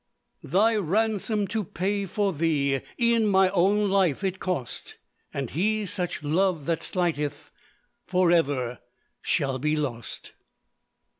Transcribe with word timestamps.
"Thy 0.41 0.77
ransom 0.77 1.45
to 1.49 1.63
pay 1.63 2.07
for 2.07 2.33
thee, 2.33 2.81
E'en 2.99 3.27
my 3.27 3.49
own 3.49 3.87
life 3.87 4.23
it 4.23 4.39
cost; 4.39 4.97
And 5.31 5.51
he 5.51 5.85
such 5.85 6.23
love 6.23 6.65
that 6.65 6.81
slighteth, 6.81 7.51
Forever 8.07 8.79
shall 9.21 9.59
be 9.59 9.75
lost." 9.75 10.31